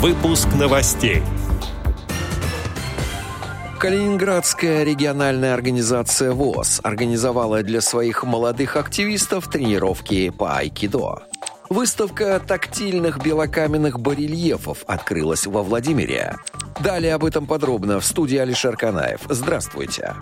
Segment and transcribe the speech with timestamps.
[0.00, 1.22] Выпуск новостей.
[3.78, 11.24] Калининградская региональная организация ВОЗ организовала для своих молодых активистов тренировки по айкидо.
[11.68, 16.34] Выставка тактильных белокаменных барельефов открылась во Владимире.
[16.82, 19.20] Далее об этом подробно в студии Алишер Канаев.
[19.28, 20.14] Здравствуйте.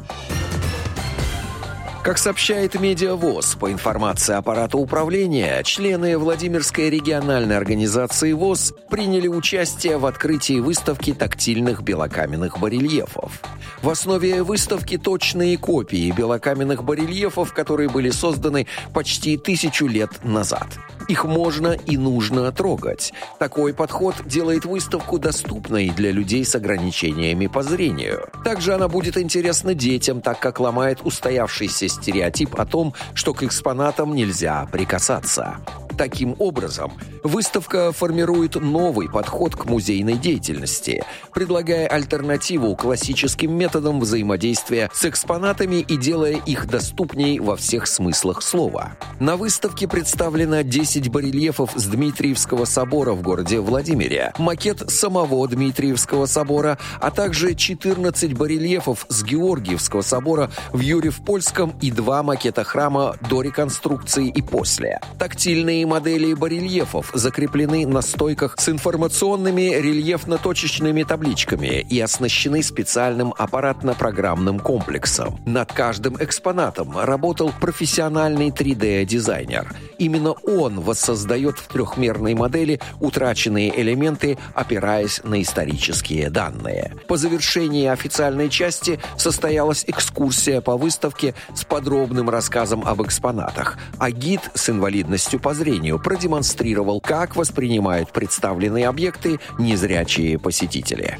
[2.03, 10.07] Как сообщает Медиавоз, по информации аппарата управления, члены Владимирской региональной организации ВОЗ приняли участие в
[10.07, 13.43] открытии выставки тактильных белокаменных барельефов.
[13.83, 20.67] В основе выставки точные копии белокаменных барельефов, которые были созданы почти тысячу лет назад.
[21.09, 23.13] Их можно и нужно трогать.
[23.39, 28.29] Такой подход делает выставку доступной для людей с ограничениями по зрению.
[28.45, 34.15] Также она будет интересна детям, так как ломает устоявшийся стереотип о том, что к экспонатам
[34.15, 35.59] нельзя прикасаться.
[35.99, 36.93] Таким образом,
[37.25, 41.03] выставка формирует новый подход к музейной деятельности,
[41.35, 48.93] предлагая альтернативу классическим методам взаимодействия с экспонатами и делая их доступней во всех смыслах слова.
[49.19, 56.79] На выставке представлено 10 барельефов с Дмитриевского собора в городе Владимире, макет самого Дмитриевского собора,
[57.01, 64.29] а также 14 барельефов с Георгиевского собора в Юрьев-Польском и два макета храма до реконструкции
[64.29, 65.01] и после.
[65.19, 75.41] Тактильные модели барельефов закреплены на стойках с информационными рельефно-точечными табличками и оснащены специальным аппаратно-программным комплексом.
[75.47, 79.75] Над каждым экспонатом работал профессиональный 3D-дизайнер.
[79.99, 86.95] Именно он воссоздает в трехмерной модели утраченные элементы, опираясь на исторические данные.
[87.09, 94.43] По завершении официальной части состоялась экскурсия по выставке с подробным рассказом об экспонатах, а гид
[94.55, 101.19] с инвалидностью по зрению зрению продемонстрировал, как воспринимают представленные объекты незрячие посетители.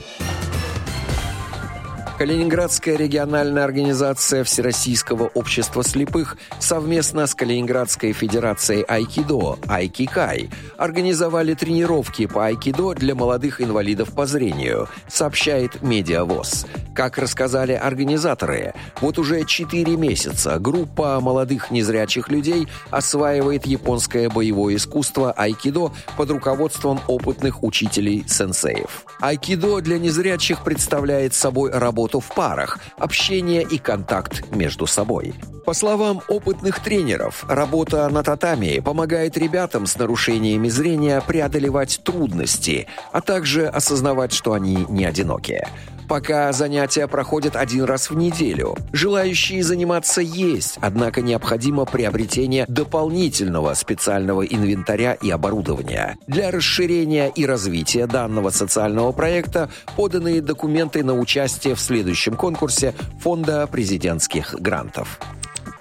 [2.19, 12.47] Калининградская региональная организация Всероссийского общества слепых совместно с Калининградской федерацией айкидо «Айкикай» организовали тренировки по
[12.47, 16.67] айкидо для молодых инвалидов по зрению, сообщает Медиавоз.
[16.93, 25.31] Как рассказали организаторы, вот уже 4 месяца группа молодых незрячих людей осваивает японское боевое искусство
[25.31, 29.05] айкидо под руководством опытных учителей-сенсеев.
[29.21, 35.35] Айкидо для незрячих представляет собой работу работу в парах, общение и контакт между собой.
[35.67, 43.21] По словам опытных тренеров, работа на татами помогает ребятам с нарушениями зрения преодолевать трудности, а
[43.21, 45.67] также осознавать, что они не одиноки.
[46.09, 48.77] Пока занятия проходят один раз в неделю.
[48.93, 56.17] Желающие заниматься есть, однако необходимо приобретение дополнительного специального инвентаря и оборудования.
[56.27, 63.67] Для расширения и развития данного социального проекта поданы документы на участие в следующем конкурсе Фонда
[63.67, 65.21] президентских грантов.